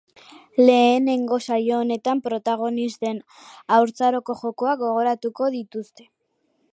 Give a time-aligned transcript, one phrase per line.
[0.67, 3.21] Lehenengo saio honetan, protagonisten
[3.77, 6.09] haurtzaroko jokoak gogoratuko dituzte.